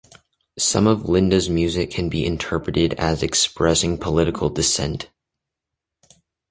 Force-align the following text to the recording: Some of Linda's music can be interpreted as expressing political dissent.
Some 0.57 0.87
of 0.87 1.07
Linda's 1.07 1.47
music 1.47 1.91
can 1.91 2.09
be 2.09 2.25
interpreted 2.25 2.95
as 2.95 3.21
expressing 3.21 3.99
political 3.99 4.49
dissent. 4.49 5.11